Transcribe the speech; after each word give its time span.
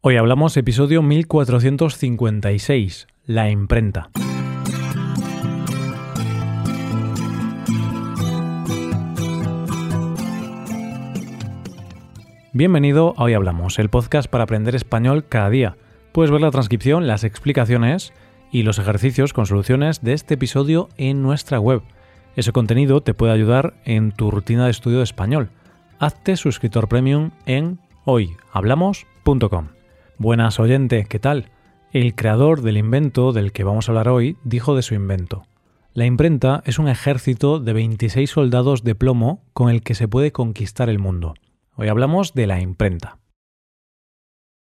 Hoy 0.00 0.16
hablamos 0.16 0.56
episodio 0.56 1.02
1456, 1.02 3.08
la 3.26 3.50
imprenta. 3.50 4.10
Bienvenido 12.52 13.14
a 13.16 13.24
Hoy 13.24 13.34
Hablamos, 13.34 13.80
el 13.80 13.88
podcast 13.88 14.30
para 14.30 14.44
aprender 14.44 14.76
español 14.76 15.26
cada 15.28 15.50
día. 15.50 15.76
Puedes 16.12 16.30
ver 16.30 16.42
la 16.42 16.52
transcripción, 16.52 17.08
las 17.08 17.24
explicaciones 17.24 18.12
y 18.52 18.62
los 18.62 18.78
ejercicios 18.78 19.32
con 19.32 19.46
soluciones 19.46 20.00
de 20.00 20.12
este 20.12 20.34
episodio 20.34 20.90
en 20.96 21.24
nuestra 21.24 21.58
web. 21.58 21.82
Ese 22.36 22.52
contenido 22.52 23.00
te 23.00 23.14
puede 23.14 23.32
ayudar 23.32 23.74
en 23.84 24.12
tu 24.12 24.30
rutina 24.30 24.66
de 24.66 24.70
estudio 24.70 24.98
de 24.98 25.04
español. 25.04 25.50
Hazte 25.98 26.36
suscriptor 26.36 26.86
premium 26.86 27.32
en 27.46 27.80
hoyhablamos.com. 28.04 29.77
Buenas 30.20 30.58
oyente, 30.58 31.06
¿qué 31.08 31.20
tal? 31.20 31.52
El 31.92 32.16
creador 32.16 32.62
del 32.62 32.76
invento 32.76 33.32
del 33.32 33.52
que 33.52 33.62
vamos 33.62 33.88
a 33.88 33.92
hablar 33.92 34.08
hoy 34.08 34.36
dijo 34.42 34.74
de 34.74 34.82
su 34.82 34.94
invento. 34.94 35.44
La 35.94 36.06
imprenta 36.06 36.60
es 36.66 36.80
un 36.80 36.88
ejército 36.88 37.60
de 37.60 37.72
26 37.72 38.28
soldados 38.28 38.82
de 38.82 38.96
plomo 38.96 39.44
con 39.52 39.70
el 39.70 39.80
que 39.80 39.94
se 39.94 40.08
puede 40.08 40.32
conquistar 40.32 40.88
el 40.88 40.98
mundo. 40.98 41.34
Hoy 41.76 41.86
hablamos 41.86 42.34
de 42.34 42.48
la 42.48 42.60
imprenta. 42.60 43.18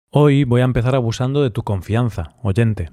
Hoy 0.10 0.44
voy 0.44 0.62
a 0.62 0.66
empezar 0.66 0.96
abusando 0.96 1.44
de 1.44 1.52
tu 1.52 1.62
confianza, 1.62 2.36
oyente. 2.42 2.90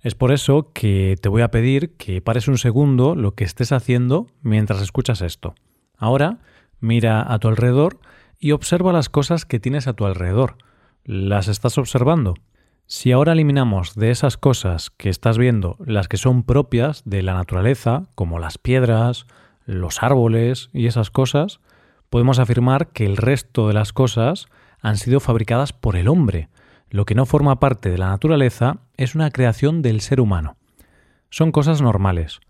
Es 0.00 0.16
por 0.16 0.32
eso 0.32 0.72
que 0.74 1.14
te 1.22 1.28
voy 1.28 1.42
a 1.42 1.52
pedir 1.52 1.94
que 1.96 2.20
pares 2.20 2.48
un 2.48 2.58
segundo 2.58 3.14
lo 3.14 3.36
que 3.36 3.44
estés 3.44 3.70
haciendo 3.70 4.26
mientras 4.42 4.82
escuchas 4.82 5.20
esto. 5.20 5.54
Ahora 5.96 6.40
mira 6.80 7.32
a 7.32 7.38
tu 7.38 7.46
alrededor 7.46 8.00
y 8.40 8.50
observa 8.50 8.92
las 8.92 9.08
cosas 9.08 9.46
que 9.46 9.60
tienes 9.60 9.86
a 9.86 9.92
tu 9.92 10.06
alrededor 10.06 10.56
¿Las 11.06 11.48
estás 11.48 11.76
observando? 11.76 12.32
Si 12.86 13.12
ahora 13.12 13.32
eliminamos 13.34 13.94
de 13.94 14.10
esas 14.10 14.38
cosas 14.38 14.88
que 14.88 15.10
estás 15.10 15.36
viendo 15.36 15.76
las 15.84 16.08
que 16.08 16.16
son 16.16 16.44
propias 16.44 17.02
de 17.04 17.22
la 17.22 17.34
naturaleza, 17.34 18.04
como 18.14 18.38
las 18.38 18.56
piedras, 18.56 19.26
los 19.66 20.02
árboles 20.02 20.70
y 20.72 20.86
esas 20.86 21.10
cosas, 21.10 21.60
podemos 22.08 22.38
afirmar 22.38 22.88
que 22.88 23.04
el 23.04 23.18
resto 23.18 23.68
de 23.68 23.74
las 23.74 23.92
cosas 23.92 24.46
han 24.80 24.96
sido 24.96 25.20
fabricadas 25.20 25.74
por 25.74 25.96
el 25.96 26.08
hombre. 26.08 26.48
Lo 26.88 27.04
que 27.04 27.14
no 27.14 27.26
forma 27.26 27.60
parte 27.60 27.90
de 27.90 27.98
la 27.98 28.08
naturaleza 28.08 28.78
es 28.96 29.14
una 29.14 29.30
creación 29.30 29.82
del 29.82 30.00
ser 30.00 30.22
humano. 30.22 30.56
Son 31.28 31.52
cosas 31.52 31.82
normales, 31.82 32.40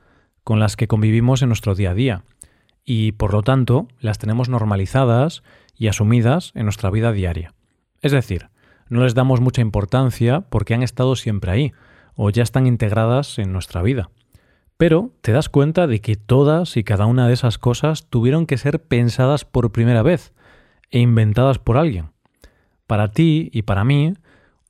con 0.44 0.61
las 0.61 0.77
que 0.77 0.86
convivimos 0.86 1.42
en 1.42 1.48
nuestro 1.48 1.74
día 1.74 1.91
a 1.91 1.94
día, 1.94 2.22
y 2.84 3.12
por 3.12 3.33
lo 3.33 3.42
tanto 3.42 3.89
las 3.98 4.18
tenemos 4.18 4.48
normalizadas 4.48 5.42
y 5.77 5.89
asumidas 5.89 6.52
en 6.55 6.66
nuestra 6.66 6.91
vida 6.91 7.11
diaria. 7.11 7.53
Es 8.05 8.12
decir, 8.12 8.50
no 8.91 9.02
les 9.02 9.14
damos 9.14 9.41
mucha 9.41 9.62
importancia 9.62 10.42
porque 10.42 10.74
han 10.74 10.83
estado 10.83 11.16
siempre 11.16 11.50
ahí 11.50 11.72
o 12.14 12.28
ya 12.28 12.42
están 12.42 12.66
integradas 12.66 13.38
en 13.38 13.50
nuestra 13.50 13.80
vida. 13.80 14.11
Pero 14.77 15.12
te 15.22 15.33
das 15.33 15.48
cuenta 15.48 15.86
de 15.86 16.02
que 16.02 16.14
todas 16.14 16.77
y 16.77 16.84
cada 16.84 17.06
una 17.06 17.27
de 17.27 17.33
esas 17.33 17.56
cosas 17.56 18.11
tuvieron 18.11 18.44
que 18.44 18.58
ser 18.58 18.83
pensadas 18.83 19.46
por 19.46 19.72
primera 19.72 20.02
vez 20.02 20.34
e 20.91 20.98
inventadas 20.98 21.58
por 21.58 21.78
alguien. 21.78 22.11
Para 22.86 23.11
ti 23.11 23.48
y 23.55 23.62
para 23.62 23.84
mí, 23.84 24.12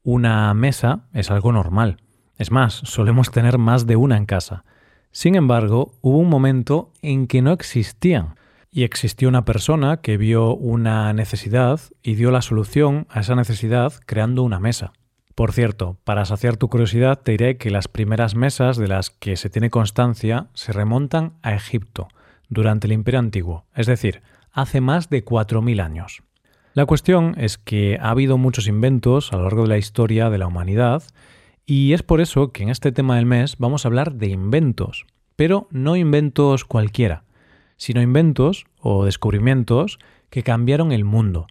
una 0.05 0.55
mesa 0.55 1.09
es 1.13 1.33
algo 1.33 1.51
normal. 1.51 1.97
Es 2.39 2.53
más, 2.53 2.75
solemos 2.85 3.33
tener 3.33 3.59
más 3.59 3.85
de 3.85 3.97
una 3.97 4.17
en 4.17 4.27
casa. 4.27 4.65
Sin 5.11 5.35
embargo, 5.35 5.91
hubo 6.03 6.19
un 6.19 6.29
momento 6.29 6.93
en 7.03 7.27
que 7.27 7.43
no 7.43 7.51
existían 7.51 8.37
y 8.77 8.83
existió 8.83 9.29
una 9.29 9.45
persona 9.45 9.99
que 9.99 10.17
vio 10.17 10.53
una 10.57 11.13
necesidad 11.13 11.81
y 12.03 12.17
dio 12.17 12.33
la 12.33 12.43
solución 12.43 13.07
a 13.09 13.21
esa 13.21 13.37
necesidad 13.37 13.93
creando 14.05 14.43
una 14.43 14.59
mesa. 14.59 14.93
Por 15.37 15.53
cierto, 15.53 15.97
para 16.03 16.25
saciar 16.25 16.57
tu 16.57 16.69
curiosidad 16.69 17.21
te 17.23 17.33
diré 17.33 17.57
que 17.57 17.71
las 17.71 17.87
primeras 17.87 18.35
mesas 18.35 18.77
de 18.77 18.89
las 18.89 19.11
que 19.11 19.37
se 19.37 19.49
tiene 19.49 19.71
constancia 19.71 20.49
se 20.55 20.73
remontan 20.73 21.35
a 21.43 21.55
Egipto, 21.55 22.09
durante 22.49 22.89
el 22.89 22.93
Imperio 22.95 23.21
Antiguo, 23.21 23.65
es 23.77 23.87
decir, 23.87 24.23
hace 24.51 24.81
más 24.81 25.09
de 25.09 25.25
4.000 25.25 25.81
años. 25.81 26.25
La 26.73 26.85
cuestión 26.85 27.37
es 27.39 27.59
que 27.59 27.99
ha 28.01 28.11
habido 28.11 28.39
muchos 28.39 28.67
inventos 28.67 29.33
a 29.33 29.37
lo 29.37 29.45
largo 29.45 29.63
de 29.63 29.69
la 29.69 29.79
historia 29.79 30.31
de 30.31 30.39
la 30.39 30.49
humanidad 30.49 31.05
y 31.65 31.93
es 31.93 32.03
por 32.03 32.21
eso 32.21 32.51
que 32.51 32.65
en 32.65 32.71
este 32.71 32.91
tema 32.91 33.17
del 33.17 33.27
mes 33.27 33.55
vamos 33.59 33.85
a 33.85 33.89
hablar 33.89 34.15
de 34.15 34.27
inventos, 34.27 35.07
pero 35.37 35.69
no 35.71 35.95
inventos 35.95 36.65
cualquiera, 36.65 37.23
sino 37.77 38.03
inventos 38.03 38.67
o 38.85 39.05
descubrimientos 39.05 39.99
que 40.31 40.45
cambiaron 40.45 40.93
el 40.93 41.05
mundo, 41.05 41.49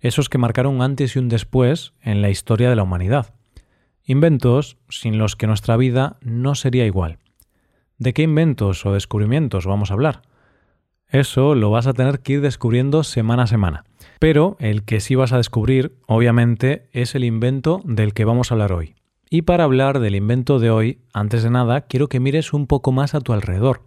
esos 0.00 0.28
que 0.28 0.38
marcaron 0.38 0.82
antes 0.82 1.16
y 1.16 1.18
un 1.18 1.28
después 1.28 1.94
en 2.02 2.22
la 2.22 2.30
historia 2.30 2.70
de 2.70 2.76
la 2.76 2.82
humanidad. 2.82 3.34
Inventos 4.04 4.76
sin 4.88 5.18
los 5.18 5.34
que 5.34 5.46
nuestra 5.46 5.76
vida 5.76 6.18
no 6.20 6.54
sería 6.54 6.86
igual. 6.86 7.18
¿De 7.98 8.12
qué 8.12 8.22
inventos 8.22 8.84
o 8.84 8.92
descubrimientos 8.92 9.66
vamos 9.66 9.90
a 9.90 9.94
hablar? 9.94 10.22
Eso 11.08 11.54
lo 11.54 11.70
vas 11.70 11.86
a 11.86 11.94
tener 11.94 12.20
que 12.20 12.34
ir 12.34 12.40
descubriendo 12.40 13.02
semana 13.02 13.44
a 13.44 13.46
semana. 13.46 13.84
Pero 14.18 14.56
el 14.60 14.84
que 14.84 15.00
sí 15.00 15.14
vas 15.14 15.32
a 15.32 15.38
descubrir, 15.38 15.96
obviamente, 16.06 16.88
es 16.92 17.14
el 17.14 17.24
invento 17.24 17.80
del 17.84 18.12
que 18.12 18.24
vamos 18.24 18.50
a 18.50 18.54
hablar 18.54 18.72
hoy. 18.72 18.94
Y 19.30 19.42
para 19.42 19.64
hablar 19.64 20.00
del 20.00 20.14
invento 20.14 20.58
de 20.58 20.70
hoy, 20.70 20.98
antes 21.12 21.42
de 21.42 21.50
nada, 21.50 21.82
quiero 21.82 22.08
que 22.08 22.20
mires 22.20 22.52
un 22.52 22.66
poco 22.66 22.92
más 22.92 23.14
a 23.14 23.20
tu 23.20 23.32
alrededor 23.32 23.82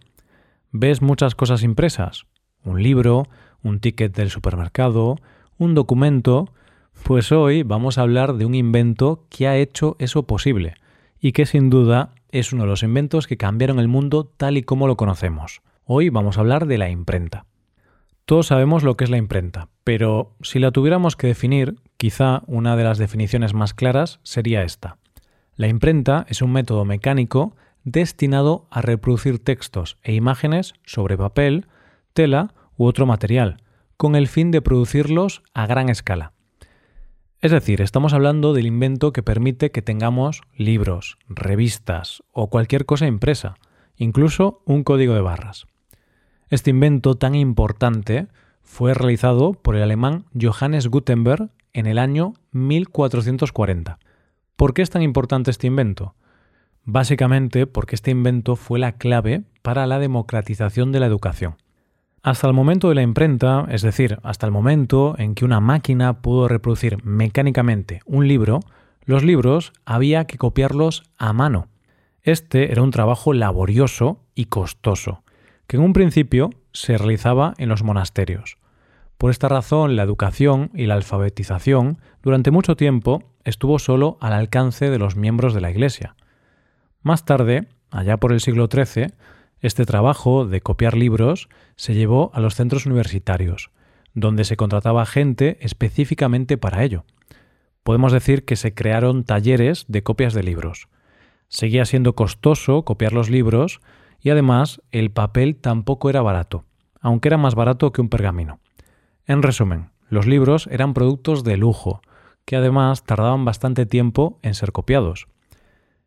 ves 0.72 1.02
muchas 1.02 1.34
cosas 1.34 1.62
impresas, 1.62 2.26
un 2.68 2.82
libro, 2.82 3.24
un 3.62 3.80
ticket 3.80 4.14
del 4.14 4.30
supermercado, 4.30 5.16
un 5.58 5.74
documento, 5.74 6.52
pues 7.02 7.32
hoy 7.32 7.62
vamos 7.62 7.98
a 7.98 8.02
hablar 8.02 8.34
de 8.34 8.44
un 8.44 8.54
invento 8.54 9.24
que 9.28 9.48
ha 9.48 9.56
hecho 9.56 9.96
eso 9.98 10.24
posible 10.24 10.74
y 11.20 11.32
que 11.32 11.46
sin 11.46 11.70
duda 11.70 12.14
es 12.30 12.52
uno 12.52 12.64
de 12.64 12.68
los 12.68 12.82
inventos 12.82 13.26
que 13.26 13.36
cambiaron 13.36 13.78
el 13.78 13.88
mundo 13.88 14.30
tal 14.36 14.56
y 14.56 14.62
como 14.62 14.86
lo 14.86 14.96
conocemos. 14.96 15.62
Hoy 15.84 16.10
vamos 16.10 16.36
a 16.36 16.40
hablar 16.40 16.66
de 16.66 16.78
la 16.78 16.90
imprenta. 16.90 17.46
Todos 18.24 18.48
sabemos 18.48 18.82
lo 18.82 18.96
que 18.96 19.04
es 19.04 19.10
la 19.10 19.16
imprenta, 19.16 19.68
pero 19.84 20.34
si 20.42 20.58
la 20.58 20.70
tuviéramos 20.70 21.16
que 21.16 21.28
definir, 21.28 21.76
quizá 21.96 22.42
una 22.46 22.76
de 22.76 22.84
las 22.84 22.98
definiciones 22.98 23.54
más 23.54 23.72
claras 23.72 24.20
sería 24.22 24.62
esta. 24.64 24.98
La 25.56 25.66
imprenta 25.66 26.26
es 26.28 26.42
un 26.42 26.52
método 26.52 26.84
mecánico 26.84 27.56
destinado 27.84 28.66
a 28.70 28.82
reproducir 28.82 29.42
textos 29.42 29.96
e 30.02 30.12
imágenes 30.14 30.74
sobre 30.84 31.16
papel, 31.16 31.66
tela 32.12 32.52
u 32.78 32.86
otro 32.86 33.04
material, 33.04 33.58
con 33.98 34.16
el 34.16 34.26
fin 34.26 34.50
de 34.50 34.62
producirlos 34.62 35.42
a 35.52 35.66
gran 35.66 35.90
escala. 35.90 36.32
Es 37.42 37.52
decir, 37.52 37.82
estamos 37.82 38.14
hablando 38.14 38.54
del 38.54 38.64
invento 38.64 39.12
que 39.12 39.22
permite 39.22 39.70
que 39.70 39.82
tengamos 39.82 40.40
libros, 40.56 41.18
revistas 41.28 42.22
o 42.32 42.48
cualquier 42.48 42.86
cosa 42.86 43.06
impresa, 43.06 43.56
incluso 43.96 44.62
un 44.64 44.82
código 44.82 45.12
de 45.12 45.20
barras. 45.20 45.66
Este 46.48 46.70
invento 46.70 47.16
tan 47.16 47.34
importante 47.34 48.28
fue 48.62 48.94
realizado 48.94 49.52
por 49.52 49.76
el 49.76 49.82
alemán 49.82 50.24
Johannes 50.40 50.88
Gutenberg 50.88 51.50
en 51.74 51.86
el 51.86 51.98
año 51.98 52.32
1440. 52.52 53.98
¿Por 54.56 54.72
qué 54.72 54.80
es 54.80 54.88
tan 54.88 55.02
importante 55.02 55.50
este 55.50 55.66
invento? 55.66 56.14
básicamente 56.90 57.66
porque 57.66 57.96
este 57.96 58.10
invento 58.10 58.56
fue 58.56 58.78
la 58.78 58.92
clave 58.92 59.42
para 59.60 59.86
la 59.86 59.98
democratización 59.98 60.90
de 60.90 61.00
la 61.00 61.06
educación. 61.06 61.56
Hasta 62.22 62.46
el 62.48 62.52
momento 62.52 62.88
de 62.88 62.96
la 62.96 63.02
imprenta, 63.02 63.66
es 63.70 63.82
decir, 63.82 64.18
hasta 64.22 64.46
el 64.46 64.52
momento 64.52 65.14
en 65.18 65.34
que 65.34 65.44
una 65.44 65.60
máquina 65.60 66.20
pudo 66.20 66.48
reproducir 66.48 67.02
mecánicamente 67.04 68.00
un 68.06 68.26
libro, 68.26 68.60
los 69.04 69.22
libros 69.22 69.72
había 69.86 70.26
que 70.26 70.36
copiarlos 70.36 71.04
a 71.16 71.32
mano. 71.32 71.68
Este 72.22 72.72
era 72.72 72.82
un 72.82 72.90
trabajo 72.90 73.32
laborioso 73.32 74.20
y 74.34 74.46
costoso, 74.46 75.22
que 75.66 75.76
en 75.76 75.82
un 75.82 75.92
principio 75.92 76.50
se 76.72 76.98
realizaba 76.98 77.54
en 77.56 77.68
los 77.68 77.82
monasterios. 77.82 78.58
Por 79.16 79.30
esta 79.30 79.48
razón, 79.48 79.96
la 79.96 80.02
educación 80.02 80.70
y 80.74 80.86
la 80.86 80.94
alfabetización 80.94 81.98
durante 82.22 82.50
mucho 82.50 82.76
tiempo 82.76 83.22
estuvo 83.44 83.78
solo 83.78 84.18
al 84.20 84.32
alcance 84.32 84.90
de 84.90 84.98
los 84.98 85.16
miembros 85.16 85.54
de 85.54 85.60
la 85.60 85.70
Iglesia. 85.70 86.16
Más 87.02 87.24
tarde, 87.24 87.68
allá 87.90 88.16
por 88.18 88.32
el 88.32 88.40
siglo 88.40 88.68
XIII, 88.70 89.14
este 89.60 89.84
trabajo 89.84 90.46
de 90.46 90.60
copiar 90.60 90.96
libros 90.96 91.48
se 91.76 91.94
llevó 91.94 92.30
a 92.34 92.40
los 92.40 92.54
centros 92.54 92.86
universitarios, 92.86 93.70
donde 94.14 94.44
se 94.44 94.56
contrataba 94.56 95.06
gente 95.06 95.58
específicamente 95.60 96.56
para 96.56 96.84
ello. 96.84 97.04
Podemos 97.82 98.12
decir 98.12 98.44
que 98.44 98.56
se 98.56 98.74
crearon 98.74 99.24
talleres 99.24 99.84
de 99.88 100.02
copias 100.02 100.34
de 100.34 100.42
libros. 100.42 100.88
Seguía 101.48 101.84
siendo 101.86 102.14
costoso 102.14 102.84
copiar 102.84 103.12
los 103.12 103.30
libros 103.30 103.80
y 104.20 104.30
además 104.30 104.82
el 104.92 105.10
papel 105.10 105.56
tampoco 105.56 106.10
era 106.10 106.22
barato, 106.22 106.64
aunque 107.00 107.28
era 107.28 107.38
más 107.38 107.54
barato 107.54 107.92
que 107.92 108.00
un 108.00 108.08
pergamino. 108.08 108.60
En 109.26 109.42
resumen, 109.42 109.90
los 110.08 110.26
libros 110.26 110.68
eran 110.70 110.94
productos 110.94 111.44
de 111.44 111.56
lujo, 111.56 112.00
que 112.44 112.56
además 112.56 113.04
tardaban 113.04 113.44
bastante 113.44 113.86
tiempo 113.86 114.38
en 114.42 114.54
ser 114.54 114.72
copiados. 114.72 115.28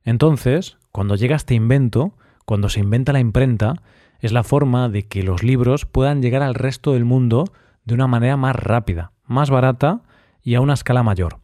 Entonces, 0.03 0.77
cuando 0.92 1.15
llega 1.15 1.36
este 1.36 1.53
invento, 1.53 2.15
cuando 2.51 2.68
se 2.68 2.81
inventa 2.81 3.13
la 3.13 3.21
imprenta, 3.21 3.75
es 4.19 4.33
la 4.33 4.44
forma 4.44 4.89
de 4.89 5.03
que 5.07 5.24
los 5.24 5.42
libros 5.42 5.86
puedan 5.86 6.21
llegar 6.21 6.44
al 6.44 6.53
resto 6.53 6.92
del 6.92 7.06
mundo 7.06 7.45
de 7.86 7.94
una 7.94 8.07
manera 8.07 8.36
más 8.36 8.57
rápida, 8.57 9.13
más 9.24 9.50
barata 9.50 10.01
y 10.44 10.56
a 10.56 10.59
una 10.59 10.74
escala 10.74 11.01
mayor. 11.01 11.38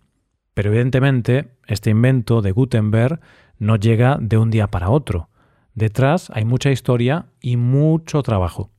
Pero 0.53 0.69
evidentemente 0.69 1.55
este 1.65 1.91
invento 1.91 2.41
de 2.41 2.51
Gutenberg 2.51 3.21
no 3.57 3.77
llega 3.77 4.17
de 4.19 4.37
un 4.37 4.51
día 4.51 4.67
para 4.67 4.89
otro. 4.89 5.29
Detrás 5.75 6.29
hay 6.33 6.43
mucha 6.43 6.71
historia 6.71 7.27
y 7.39 7.55
mucho 7.55 8.21
trabajo. 8.21 8.69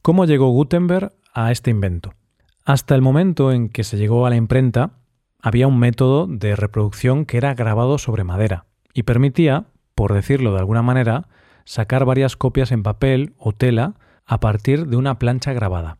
¿Cómo 0.00 0.24
llegó 0.24 0.48
Gutenberg 0.48 1.12
a 1.34 1.52
este 1.52 1.70
invento? 1.70 2.14
Hasta 2.64 2.94
el 2.94 3.02
momento 3.02 3.52
en 3.52 3.68
que 3.68 3.84
se 3.84 3.98
llegó 3.98 4.24
a 4.24 4.30
la 4.30 4.36
imprenta, 4.36 4.92
había 5.42 5.68
un 5.68 5.78
método 5.78 6.28
de 6.28 6.56
reproducción 6.56 7.26
que 7.26 7.36
era 7.36 7.52
grabado 7.52 7.98
sobre 7.98 8.24
madera 8.24 8.64
y 8.94 9.02
permitía, 9.02 9.66
por 9.94 10.14
decirlo 10.14 10.54
de 10.54 10.60
alguna 10.60 10.80
manera, 10.80 11.28
sacar 11.68 12.06
varias 12.06 12.34
copias 12.34 12.72
en 12.72 12.82
papel 12.82 13.34
o 13.36 13.52
tela 13.52 13.92
a 14.24 14.40
partir 14.40 14.86
de 14.86 14.96
una 14.96 15.18
plancha 15.18 15.52
grabada. 15.52 15.98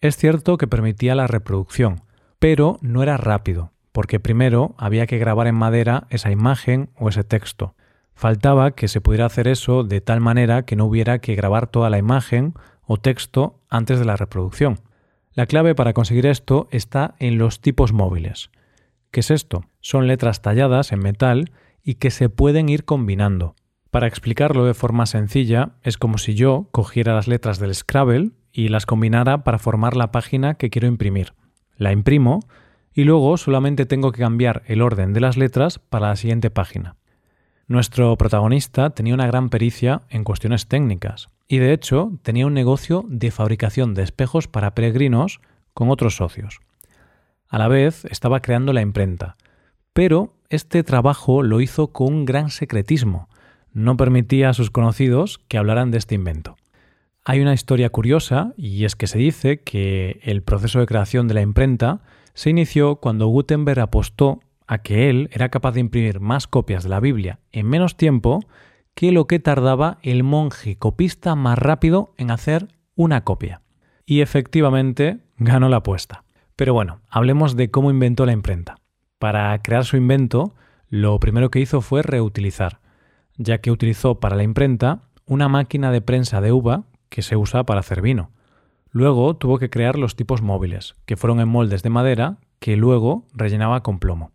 Es 0.00 0.16
cierto 0.16 0.58
que 0.58 0.68
permitía 0.68 1.16
la 1.16 1.26
reproducción, 1.26 2.02
pero 2.38 2.78
no 2.82 3.02
era 3.02 3.16
rápido, 3.16 3.72
porque 3.90 4.20
primero 4.20 4.76
había 4.78 5.08
que 5.08 5.18
grabar 5.18 5.48
en 5.48 5.56
madera 5.56 6.06
esa 6.10 6.30
imagen 6.30 6.90
o 6.94 7.08
ese 7.08 7.24
texto. 7.24 7.74
Faltaba 8.14 8.70
que 8.70 8.86
se 8.86 9.00
pudiera 9.00 9.26
hacer 9.26 9.48
eso 9.48 9.82
de 9.82 10.00
tal 10.00 10.20
manera 10.20 10.62
que 10.62 10.76
no 10.76 10.84
hubiera 10.84 11.18
que 11.18 11.34
grabar 11.34 11.66
toda 11.66 11.90
la 11.90 11.98
imagen 11.98 12.54
o 12.86 12.96
texto 12.96 13.58
antes 13.68 13.98
de 13.98 14.04
la 14.04 14.14
reproducción. 14.14 14.78
La 15.32 15.46
clave 15.46 15.74
para 15.74 15.94
conseguir 15.94 16.26
esto 16.26 16.68
está 16.70 17.16
en 17.18 17.38
los 17.38 17.60
tipos 17.60 17.92
móviles. 17.92 18.50
¿Qué 19.10 19.18
es 19.18 19.32
esto? 19.32 19.64
Son 19.80 20.06
letras 20.06 20.42
talladas 20.42 20.92
en 20.92 21.00
metal 21.00 21.50
y 21.82 21.94
que 21.94 22.12
se 22.12 22.28
pueden 22.28 22.68
ir 22.68 22.84
combinando. 22.84 23.56
Para 23.90 24.06
explicarlo 24.06 24.66
de 24.66 24.74
forma 24.74 25.06
sencilla, 25.06 25.70
es 25.82 25.96
como 25.96 26.18
si 26.18 26.34
yo 26.34 26.68
cogiera 26.72 27.14
las 27.14 27.26
letras 27.26 27.58
del 27.58 27.74
Scrabble 27.74 28.32
y 28.52 28.68
las 28.68 28.84
combinara 28.84 29.44
para 29.44 29.58
formar 29.58 29.96
la 29.96 30.12
página 30.12 30.54
que 30.54 30.68
quiero 30.68 30.88
imprimir. 30.88 31.32
La 31.76 31.92
imprimo 31.92 32.40
y 32.92 33.04
luego 33.04 33.36
solamente 33.36 33.86
tengo 33.86 34.12
que 34.12 34.20
cambiar 34.20 34.62
el 34.66 34.82
orden 34.82 35.12
de 35.14 35.20
las 35.20 35.36
letras 35.36 35.78
para 35.78 36.08
la 36.08 36.16
siguiente 36.16 36.50
página. 36.50 36.96
Nuestro 37.66 38.16
protagonista 38.16 38.90
tenía 38.90 39.14
una 39.14 39.26
gran 39.26 39.50
pericia 39.50 40.02
en 40.10 40.24
cuestiones 40.24 40.68
técnicas 40.68 41.28
y 41.46 41.58
de 41.58 41.72
hecho 41.72 42.12
tenía 42.22 42.46
un 42.46 42.54
negocio 42.54 43.04
de 43.08 43.30
fabricación 43.30 43.94
de 43.94 44.02
espejos 44.02 44.48
para 44.48 44.74
peregrinos 44.74 45.40
con 45.74 45.90
otros 45.90 46.16
socios. 46.16 46.60
A 47.48 47.58
la 47.58 47.68
vez 47.68 48.04
estaba 48.06 48.40
creando 48.40 48.72
la 48.72 48.82
imprenta, 48.82 49.36
pero 49.92 50.34
este 50.50 50.82
trabajo 50.82 51.42
lo 51.42 51.60
hizo 51.60 51.92
con 51.92 52.12
un 52.12 52.24
gran 52.24 52.50
secretismo. 52.50 53.28
No 53.72 53.96
permitía 53.96 54.50
a 54.50 54.54
sus 54.54 54.70
conocidos 54.70 55.40
que 55.48 55.58
hablaran 55.58 55.90
de 55.90 55.98
este 55.98 56.14
invento. 56.14 56.56
Hay 57.24 57.40
una 57.40 57.52
historia 57.52 57.90
curiosa 57.90 58.54
y 58.56 58.84
es 58.84 58.96
que 58.96 59.06
se 59.06 59.18
dice 59.18 59.60
que 59.60 60.20
el 60.22 60.42
proceso 60.42 60.80
de 60.80 60.86
creación 60.86 61.28
de 61.28 61.34
la 61.34 61.42
imprenta 61.42 62.00
se 62.32 62.50
inició 62.50 62.96
cuando 62.96 63.26
Gutenberg 63.26 63.80
apostó 63.80 64.40
a 64.66 64.78
que 64.78 65.10
él 65.10 65.28
era 65.32 65.48
capaz 65.48 65.72
de 65.72 65.80
imprimir 65.80 66.20
más 66.20 66.46
copias 66.46 66.84
de 66.84 66.88
la 66.88 67.00
Biblia 67.00 67.40
en 67.52 67.66
menos 67.66 67.96
tiempo 67.96 68.40
que 68.94 69.12
lo 69.12 69.26
que 69.26 69.38
tardaba 69.38 69.98
el 70.02 70.22
monje 70.24 70.76
copista 70.76 71.34
más 71.34 71.58
rápido 71.58 72.14
en 72.16 72.30
hacer 72.30 72.68
una 72.94 73.24
copia. 73.24 73.62
Y 74.06 74.22
efectivamente 74.22 75.18
ganó 75.36 75.68
la 75.68 75.76
apuesta. 75.76 76.24
Pero 76.56 76.74
bueno, 76.74 77.00
hablemos 77.08 77.54
de 77.54 77.70
cómo 77.70 77.90
inventó 77.90 78.26
la 78.26 78.32
imprenta. 78.32 78.76
Para 79.18 79.56
crear 79.62 79.84
su 79.84 79.96
invento, 79.96 80.54
lo 80.88 81.20
primero 81.20 81.50
que 81.50 81.60
hizo 81.60 81.80
fue 81.80 82.02
reutilizar, 82.02 82.80
ya 83.38 83.58
que 83.58 83.70
utilizó 83.70 84.20
para 84.20 84.36
la 84.36 84.42
imprenta 84.42 85.02
una 85.24 85.48
máquina 85.48 85.90
de 85.90 86.02
prensa 86.02 86.40
de 86.40 86.52
uva 86.52 86.84
que 87.08 87.22
se 87.22 87.36
usa 87.36 87.64
para 87.64 87.80
hacer 87.80 88.02
vino. 88.02 88.30
Luego 88.90 89.36
tuvo 89.36 89.58
que 89.58 89.70
crear 89.70 89.98
los 89.98 90.16
tipos 90.16 90.42
móviles, 90.42 90.94
que 91.06 91.16
fueron 91.16 91.40
en 91.40 91.48
moldes 91.48 91.82
de 91.82 91.90
madera 91.90 92.38
que 92.58 92.76
luego 92.76 93.24
rellenaba 93.32 93.82
con 93.82 93.98
plomo. 93.98 94.32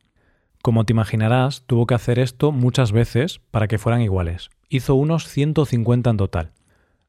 Como 0.61 0.85
te 0.85 0.93
imaginarás, 0.93 1.63
tuvo 1.67 1.85
que 1.85 1.95
hacer 1.95 2.19
esto 2.19 2.51
muchas 2.51 2.91
veces 2.91 3.41
para 3.51 3.67
que 3.67 3.77
fueran 3.77 4.01
iguales. 4.01 4.49
Hizo 4.69 4.95
unos 4.95 5.27
150 5.27 6.09
en 6.09 6.17
total. 6.17 6.51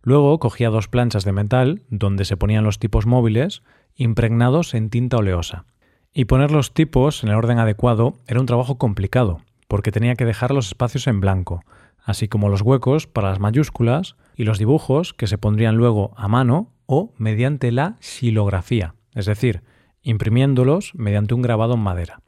Luego 0.03 0.39
cogía 0.39 0.71
dos 0.71 0.89
planchas 0.89 1.25
de 1.25 1.33
metal 1.33 1.83
donde 1.89 2.25
se 2.25 2.37
ponían 2.37 2.65
los 2.65 2.79
tipos 2.79 3.07
móviles 3.07 3.63
impregnados 3.95 4.75
en 4.75 4.91
tinta 4.91 5.19
oleosa. 5.19 5.67
Y 6.13 6.25
poner 6.25 6.51
los 6.51 6.75
tipos 6.75 7.23
en 7.23 7.31
el 7.31 7.37
orden 7.37 7.59
adecuado 7.59 8.15
era 8.27 8.41
un 8.41 8.47
trabajo 8.47 8.77
complicado, 8.77 9.41
porque 9.69 9.93
tenía 9.93 10.15
que 10.15 10.25
dejar 10.25 10.53
los 10.53 10.69
espacios 10.69 11.07
en 11.07 11.21
blanco, 11.21 11.63
así 12.05 12.29
como 12.29 12.49
los 12.49 12.63
huecos 12.63 13.07
para 13.07 13.31
las 13.31 13.41
mayúsculas 13.41 14.17
y 14.37 14.45
los 14.45 14.59
dibujos 14.59 15.15
que 15.15 15.27
se 15.27 15.39
pondrían 15.39 15.77
luego 15.77 16.13
a 16.17 16.29
mano 16.29 16.71
o 16.87 17.13
mediante 17.17 17.73
la 17.73 17.97
xilografía, 18.01 18.95
es 19.15 19.27
decir, 19.27 19.63
imprimiéndolos 20.03 20.93
mediante 20.95 21.35
un 21.35 21.43
grabado 21.43 21.75
en 21.75 21.81
madera. 21.81 22.21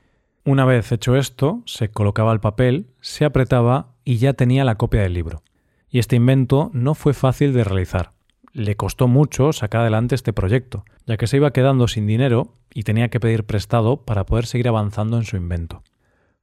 Una 0.44 0.64
vez 0.64 0.90
hecho 0.92 1.16
esto, 1.16 1.62
se 1.66 1.90
colocaba 1.90 2.32
el 2.32 2.40
papel, 2.40 2.86
se 3.00 3.24
apretaba 3.24 3.94
y 4.04 4.16
ya 4.16 4.32
tenía 4.32 4.64
la 4.64 4.76
copia 4.76 5.02
del 5.02 5.12
libro. 5.12 5.42
Y 5.90 5.98
este 5.98 6.16
invento 6.16 6.70
no 6.72 6.94
fue 6.94 7.14
fácil 7.14 7.52
de 7.52 7.64
realizar. 7.64 8.12
Le 8.52 8.76
costó 8.76 9.08
mucho 9.08 9.52
sacar 9.52 9.82
adelante 9.82 10.14
este 10.14 10.32
proyecto, 10.32 10.84
ya 11.04 11.16
que 11.16 11.26
se 11.26 11.36
iba 11.36 11.52
quedando 11.52 11.88
sin 11.88 12.06
dinero 12.06 12.54
y 12.72 12.84
tenía 12.84 13.08
que 13.08 13.20
pedir 13.20 13.44
prestado 13.44 14.04
para 14.04 14.24
poder 14.24 14.46
seguir 14.46 14.68
avanzando 14.68 15.18
en 15.18 15.24
su 15.24 15.36
invento. 15.36 15.82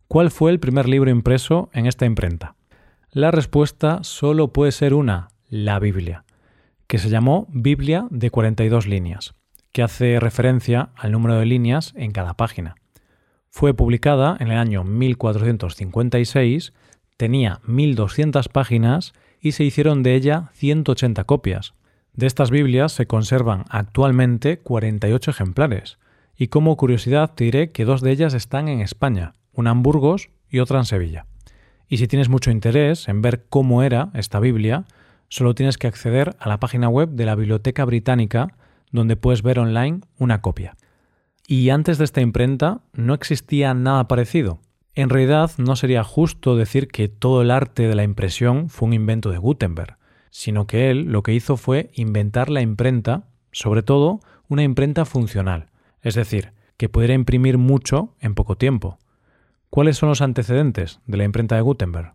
¿Cuál 0.07 0.29
fue 0.29 0.51
el 0.51 0.59
primer 0.59 0.87
libro 0.87 1.09
impreso 1.09 1.69
en 1.73 1.85
esta 1.87 2.05
imprenta? 2.05 2.55
La 3.15 3.29
respuesta 3.29 3.99
solo 4.01 4.53
puede 4.53 4.71
ser 4.71 4.95
una, 4.95 5.27
la 5.47 5.77
Biblia, 5.77 6.25
que 6.87 6.97
se 6.97 7.09
llamó 7.09 7.45
Biblia 7.51 8.07
de 8.09 8.31
42 8.31 8.87
líneas, 8.87 9.35
que 9.71 9.83
hace 9.83 10.19
referencia 10.19 10.89
al 10.95 11.11
número 11.11 11.35
de 11.35 11.45
líneas 11.45 11.93
en 11.95 12.11
cada 12.11 12.33
página. 12.33 12.73
Fue 13.51 13.75
publicada 13.75 14.35
en 14.39 14.47
el 14.47 14.57
año 14.57 14.83
1456, 14.83 16.73
tenía 17.15 17.59
1200 17.67 18.49
páginas 18.49 19.13
y 19.39 19.51
se 19.51 19.63
hicieron 19.63 20.01
de 20.01 20.15
ella 20.15 20.49
180 20.53 21.23
copias. 21.25 21.75
De 22.13 22.25
estas 22.25 22.49
Biblias 22.49 22.93
se 22.93 23.05
conservan 23.05 23.65
actualmente 23.69 24.57
48 24.57 25.29
ejemplares, 25.29 25.99
y 26.35 26.47
como 26.47 26.75
curiosidad 26.77 27.31
te 27.35 27.43
diré 27.43 27.71
que 27.71 27.85
dos 27.85 28.01
de 28.01 28.09
ellas 28.09 28.33
están 28.33 28.67
en 28.69 28.81
España, 28.81 29.33
una 29.51 29.69
en 29.69 29.83
Burgos 29.83 30.31
y 30.49 30.57
otra 30.57 30.79
en 30.79 30.85
Sevilla. 30.85 31.27
Y 31.87 31.97
si 31.97 32.07
tienes 32.07 32.29
mucho 32.29 32.51
interés 32.51 33.07
en 33.07 33.21
ver 33.21 33.45
cómo 33.49 33.83
era 33.83 34.09
esta 34.13 34.39
Biblia, 34.39 34.85
solo 35.29 35.55
tienes 35.55 35.77
que 35.77 35.87
acceder 35.87 36.35
a 36.39 36.49
la 36.49 36.59
página 36.59 36.89
web 36.89 37.09
de 37.09 37.25
la 37.25 37.35
Biblioteca 37.35 37.85
Británica, 37.85 38.55
donde 38.91 39.15
puedes 39.15 39.41
ver 39.41 39.59
online 39.59 40.01
una 40.17 40.41
copia. 40.41 40.75
Y 41.47 41.69
antes 41.69 41.97
de 41.97 42.05
esta 42.05 42.21
imprenta 42.21 42.81
no 42.93 43.13
existía 43.13 43.73
nada 43.73 44.07
parecido. 44.07 44.59
En 44.95 45.09
realidad 45.09 45.51
no 45.57 45.75
sería 45.75 46.03
justo 46.03 46.55
decir 46.55 46.87
que 46.87 47.07
todo 47.07 47.41
el 47.41 47.51
arte 47.51 47.87
de 47.87 47.95
la 47.95 48.03
impresión 48.03 48.69
fue 48.69 48.87
un 48.87 48.93
invento 48.93 49.31
de 49.31 49.39
Gutenberg, 49.39 49.97
sino 50.29 50.67
que 50.67 50.91
él 50.91 51.11
lo 51.11 51.23
que 51.23 51.33
hizo 51.33 51.57
fue 51.57 51.89
inventar 51.93 52.49
la 52.49 52.61
imprenta, 52.61 53.27
sobre 53.51 53.81
todo 53.83 54.19
una 54.47 54.63
imprenta 54.63 55.05
funcional, 55.05 55.69
es 56.01 56.15
decir, 56.15 56.53
que 56.77 56.89
pudiera 56.89 57.13
imprimir 57.13 57.57
mucho 57.57 58.15
en 58.19 58.35
poco 58.35 58.55
tiempo. 58.55 58.99
¿Cuáles 59.73 59.97
son 59.97 60.09
los 60.09 60.21
antecedentes 60.21 60.99
de 61.07 61.17
la 61.17 61.23
imprenta 61.23 61.55
de 61.55 61.61
Gutenberg? 61.61 62.13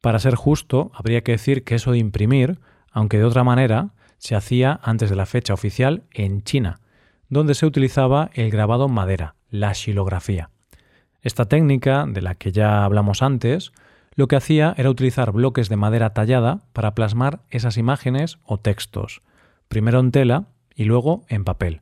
Para 0.00 0.20
ser 0.20 0.36
justo, 0.36 0.92
habría 0.94 1.22
que 1.22 1.32
decir 1.32 1.64
que 1.64 1.74
eso 1.74 1.90
de 1.90 1.98
imprimir, 1.98 2.60
aunque 2.92 3.18
de 3.18 3.24
otra 3.24 3.42
manera, 3.42 3.90
se 4.18 4.36
hacía 4.36 4.78
antes 4.84 5.10
de 5.10 5.16
la 5.16 5.26
fecha 5.26 5.52
oficial 5.52 6.04
en 6.12 6.44
China, 6.44 6.78
donde 7.28 7.54
se 7.54 7.66
utilizaba 7.66 8.30
el 8.34 8.52
grabado 8.52 8.86
en 8.86 8.92
madera, 8.92 9.34
la 9.50 9.74
xilografía. 9.74 10.50
Esta 11.22 11.46
técnica, 11.46 12.06
de 12.06 12.22
la 12.22 12.36
que 12.36 12.52
ya 12.52 12.84
hablamos 12.84 13.20
antes, 13.20 13.72
lo 14.14 14.28
que 14.28 14.36
hacía 14.36 14.72
era 14.76 14.88
utilizar 14.88 15.32
bloques 15.32 15.68
de 15.68 15.74
madera 15.74 16.10
tallada 16.10 16.60
para 16.72 16.94
plasmar 16.94 17.40
esas 17.50 17.78
imágenes 17.78 18.38
o 18.44 18.58
textos, 18.58 19.22
primero 19.66 19.98
en 19.98 20.12
tela 20.12 20.44
y 20.72 20.84
luego 20.84 21.24
en 21.26 21.42
papel. 21.42 21.80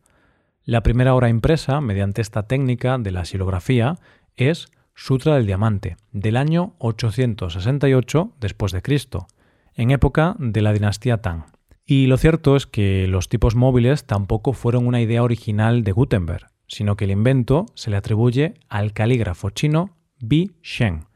La 0.65 0.83
primera 0.83 1.15
obra 1.15 1.29
impresa 1.29 1.83
mediante 1.83 2.23
esta 2.23 2.45
técnica 2.45 2.97
de 2.97 3.11
la 3.11 3.27
xilografía 3.27 3.99
es 4.37 4.71
Sutra 4.95 5.35
del 5.35 5.47
Diamante, 5.47 5.97
del 6.13 6.37
año 6.37 6.75
868 6.79 8.33
después 8.41 8.73
de 8.73 8.81
Cristo, 8.81 9.27
en 9.75 9.91
época 9.91 10.37
de 10.39 10.63
la 10.63 10.73
dinastía 10.73 11.21
Tang. 11.21 11.47
Y 11.85 12.07
lo 12.07 12.17
cierto 12.17 12.57
es 12.57 12.67
que 12.67 13.07
los 13.09 13.29
tipos 13.29 13.57
móviles 13.57 14.07
tampoco 14.07 14.53
fueron 14.53 14.87
una 14.87 15.01
idea 15.01 15.23
original 15.23 15.83
de 15.83 15.93
Gutenberg, 15.93 16.47
sino 16.69 16.97
que 16.97 17.05
el 17.05 17.11
invento 17.11 17.67
se 17.75 17.91
le 17.91 17.97
atribuye 17.97 18.55
al 18.69 18.93
calígrafo 18.93 19.51
chino 19.51 19.91
Bi 20.21 20.53
Shen, 20.63 21.07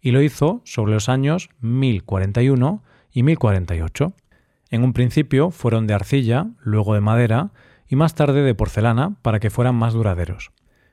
y 0.00 0.10
lo 0.10 0.22
hizo 0.22 0.60
sobre 0.64 0.92
los 0.92 1.08
años 1.08 1.50
1041 1.60 2.82
y 3.12 3.22
1048. 3.22 4.12
En 4.70 4.82
un 4.82 4.92
principio 4.92 5.50
fueron 5.50 5.86
de 5.86 5.94
arcilla, 5.94 6.48
luego 6.58 6.94
de 6.94 7.00
madera 7.00 7.52
y 7.88 7.96
más 7.96 8.14
tarde 8.14 8.42
de 8.42 8.54
porcelana 8.54 9.16
para 9.22 9.40
que 9.40 9.50
fueran 9.50 9.76
más 9.76 9.94
duraderos. 9.94 10.50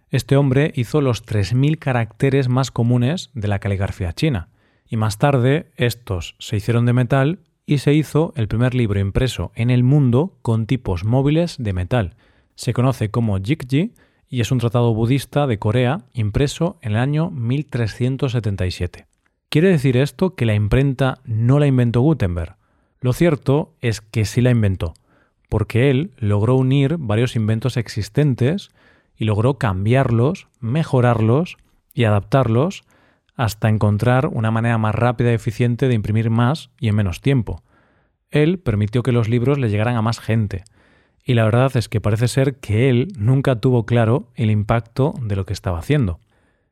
Este 0.09 0.37
hombre 0.37 0.71
hizo 0.75 1.01
los 1.01 1.25
3.000 1.25 1.77
caracteres 1.79 2.47
más 2.47 2.71
comunes 2.71 3.29
de 3.33 3.49
la 3.49 3.59
caligrafía 3.59 4.13
china, 4.13 4.47
y 4.87 4.95
más 4.95 5.17
tarde 5.17 5.69
estos 5.75 6.35
se 6.39 6.55
hicieron 6.55 6.85
de 6.85 6.93
metal 6.93 7.39
y 7.65 7.79
se 7.79 7.93
hizo 7.93 8.31
el 8.37 8.47
primer 8.47 8.73
libro 8.73 9.01
impreso 9.01 9.51
en 9.53 9.69
el 9.69 9.83
mundo 9.83 10.37
con 10.41 10.65
tipos 10.65 11.03
móviles 11.03 11.57
de 11.59 11.73
metal. 11.73 12.15
Se 12.55 12.71
conoce 12.71 13.11
como 13.11 13.37
Jikji 13.37 13.91
y 14.29 14.39
es 14.39 14.51
un 14.51 14.59
tratado 14.59 14.93
budista 14.93 15.45
de 15.45 15.59
Corea 15.59 16.05
impreso 16.13 16.77
en 16.81 16.93
el 16.93 16.97
año 16.97 17.29
1377. 17.29 19.07
¿Quiere 19.49 19.69
decir 19.69 19.97
esto 19.97 20.35
que 20.35 20.45
la 20.45 20.55
imprenta 20.55 21.19
no 21.25 21.59
la 21.59 21.67
inventó 21.67 21.99
Gutenberg? 21.99 22.55
Lo 23.01 23.11
cierto 23.11 23.75
es 23.81 23.99
que 23.99 24.23
sí 24.23 24.39
la 24.39 24.51
inventó, 24.51 24.93
porque 25.49 25.89
él 25.89 26.11
logró 26.17 26.55
unir 26.55 26.95
varios 26.97 27.35
inventos 27.35 27.75
existentes 27.75 28.69
y 29.17 29.25
logró 29.25 29.57
cambiarlos, 29.57 30.47
mejorarlos 30.59 31.57
y 31.93 32.05
adaptarlos 32.05 32.83
hasta 33.35 33.69
encontrar 33.69 34.27
una 34.27 34.51
manera 34.51 34.77
más 34.77 34.95
rápida 34.95 35.31
y 35.31 35.35
eficiente 35.35 35.87
de 35.87 35.93
imprimir 35.93 36.29
más 36.29 36.69
y 36.79 36.87
en 36.87 36.95
menos 36.95 37.21
tiempo. 37.21 37.63
Él 38.29 38.59
permitió 38.59 39.03
que 39.03 39.11
los 39.11 39.29
libros 39.29 39.57
le 39.57 39.69
llegaran 39.69 39.95
a 39.95 40.01
más 40.01 40.19
gente, 40.19 40.63
y 41.23 41.33
la 41.33 41.45
verdad 41.45 41.75
es 41.75 41.89
que 41.89 42.01
parece 42.01 42.27
ser 42.27 42.55
que 42.55 42.89
él 42.89 43.09
nunca 43.17 43.57
tuvo 43.57 43.85
claro 43.85 44.31
el 44.35 44.49
impacto 44.49 45.13
de 45.21 45.35
lo 45.35 45.45
que 45.45 45.53
estaba 45.53 45.79
haciendo. 45.79 46.19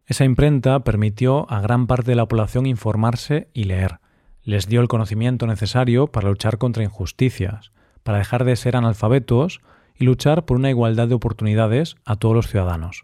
Esa 0.05 0.23
imprenta 0.23 0.83
permitió 0.83 1.49
a 1.51 1.61
gran 1.61 1.87
parte 1.87 2.11
de 2.11 2.15
la 2.15 2.27
población 2.27 2.65
informarse 2.65 3.49
y 3.53 3.65
leer. 3.65 3.99
Les 4.43 4.67
dio 4.67 4.81
el 4.81 4.87
conocimiento 4.87 5.47
necesario 5.47 6.07
para 6.07 6.29
luchar 6.29 6.57
contra 6.57 6.83
injusticias, 6.83 7.71
para 8.03 8.19
dejar 8.19 8.43
de 8.45 8.55
ser 8.55 8.75
analfabetos 8.75 9.61
y 9.97 10.05
luchar 10.05 10.45
por 10.45 10.57
una 10.57 10.69
igualdad 10.69 11.07
de 11.07 11.15
oportunidades 11.15 11.95
a 12.05 12.15
todos 12.15 12.35
los 12.35 12.47
ciudadanos. 12.47 13.03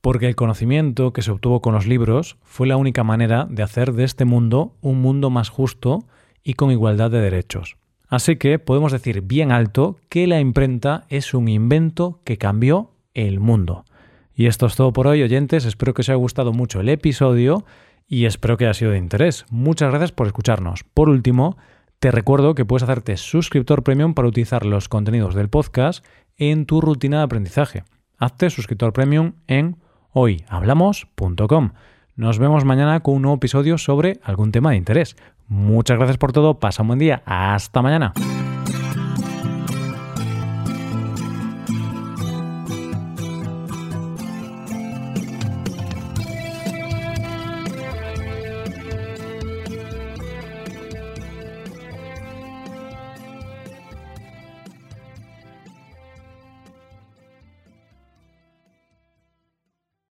Porque 0.00 0.26
el 0.26 0.36
conocimiento 0.36 1.12
que 1.12 1.22
se 1.22 1.30
obtuvo 1.30 1.60
con 1.60 1.74
los 1.74 1.86
libros 1.86 2.36
fue 2.42 2.66
la 2.66 2.76
única 2.76 3.04
manera 3.04 3.46
de 3.50 3.62
hacer 3.62 3.92
de 3.92 4.04
este 4.04 4.24
mundo 4.24 4.76
un 4.80 5.00
mundo 5.00 5.30
más 5.30 5.48
justo 5.48 6.04
y 6.42 6.54
con 6.54 6.70
igualdad 6.70 7.10
de 7.10 7.20
derechos. 7.20 7.76
Así 8.08 8.36
que 8.36 8.58
podemos 8.58 8.92
decir 8.92 9.22
bien 9.22 9.52
alto 9.52 9.98
que 10.08 10.26
la 10.26 10.40
imprenta 10.40 11.04
es 11.08 11.32
un 11.32 11.48
invento 11.48 12.20
que 12.24 12.38
cambió 12.38 12.90
el 13.14 13.40
mundo. 13.40 13.84
Y 14.34 14.46
esto 14.46 14.66
es 14.66 14.74
todo 14.74 14.92
por 14.92 15.06
hoy, 15.06 15.22
oyentes. 15.22 15.64
Espero 15.64 15.94
que 15.94 16.00
os 16.00 16.08
haya 16.08 16.16
gustado 16.16 16.52
mucho 16.52 16.80
el 16.80 16.88
episodio 16.88 17.64
y 18.08 18.24
espero 18.24 18.56
que 18.56 18.64
haya 18.64 18.74
sido 18.74 18.90
de 18.90 18.98
interés. 18.98 19.44
Muchas 19.50 19.90
gracias 19.90 20.12
por 20.12 20.26
escucharnos. 20.26 20.82
Por 20.82 21.08
último, 21.08 21.56
te 22.00 22.10
recuerdo 22.10 22.54
que 22.54 22.64
puedes 22.64 22.82
hacerte 22.82 23.18
suscriptor 23.18 23.82
premium 23.82 24.14
para 24.14 24.26
utilizar 24.26 24.64
los 24.64 24.88
contenidos 24.88 25.34
del 25.34 25.50
podcast 25.50 26.04
en 26.38 26.64
tu 26.64 26.80
rutina 26.80 27.18
de 27.18 27.24
aprendizaje. 27.24 27.84
Hazte 28.16 28.48
suscriptor 28.48 28.94
premium 28.94 29.34
en 29.46 29.76
hoyhablamos.com. 30.12 31.72
Nos 32.16 32.38
vemos 32.38 32.64
mañana 32.64 33.00
con 33.00 33.16
un 33.16 33.22
nuevo 33.22 33.36
episodio 33.36 33.76
sobre 33.76 34.18
algún 34.22 34.50
tema 34.50 34.70
de 34.70 34.76
interés. 34.76 35.14
Muchas 35.46 35.98
gracias 35.98 36.16
por 36.16 36.32
todo, 36.32 36.58
pasa 36.58 36.82
un 36.82 36.88
buen 36.88 36.98
día, 36.98 37.22
hasta 37.26 37.82
mañana. 37.82 38.14